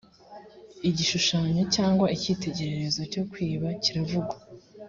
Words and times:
igishushanyo 0.89 1.63
cyangwa 1.75 2.05
icyitegererezo 2.15 3.01
cyo 3.13 3.23
kwiba 3.31 3.67
kiravugwa 3.83 4.35